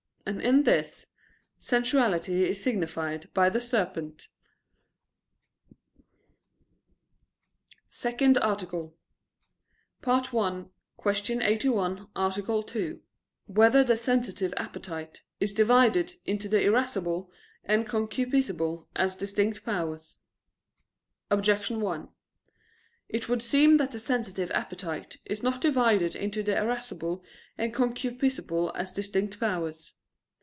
[0.23, 1.07] And in this,
[1.59, 4.27] sensuality is signified by the serpent._______________________
[7.89, 8.95] SECOND ARTICLE
[10.05, 11.41] [I, Q.
[11.41, 12.67] 81, Art.
[12.67, 13.01] 2]
[13.47, 17.31] Whether the Sensitive Appetite Is Divided into the Irascible
[17.65, 20.19] and Concupiscible As Distinct Powers?
[21.31, 22.09] Objection 1:
[23.09, 27.23] It would seem that the sensitive appetite is not divided into the irascible
[27.57, 29.93] and concupiscible as distinct powers.